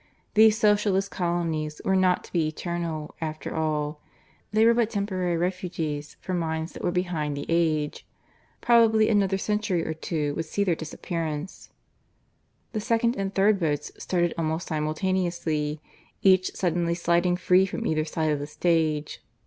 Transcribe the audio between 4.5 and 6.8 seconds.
they were but temporary refuges for minds